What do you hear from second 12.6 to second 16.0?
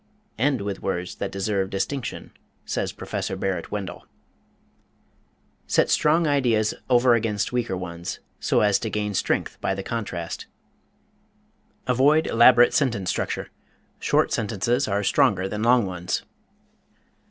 sentence structure short sentences are stronger than long